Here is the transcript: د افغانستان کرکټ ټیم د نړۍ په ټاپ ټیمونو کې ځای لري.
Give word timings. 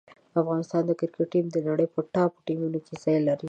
د 0.31 0.33
افغانستان 0.43 0.83
کرکټ 0.99 1.27
ټیم 1.33 1.45
د 1.51 1.57
نړۍ 1.67 1.87
په 1.93 1.99
ټاپ 2.13 2.31
ټیمونو 2.45 2.79
کې 2.85 2.93
ځای 3.03 3.17
لري. 3.27 3.39